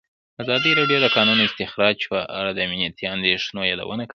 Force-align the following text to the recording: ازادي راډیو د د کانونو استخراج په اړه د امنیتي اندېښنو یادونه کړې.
ازادي 0.43 0.71
راډیو 0.79 0.99
د 1.01 1.05
د 1.07 1.13
کانونو 1.15 1.41
استخراج 1.45 1.97
په 2.11 2.19
اړه 2.39 2.51
د 2.53 2.59
امنیتي 2.67 3.05
اندېښنو 3.15 3.61
یادونه 3.71 4.03
کړې. 4.05 4.09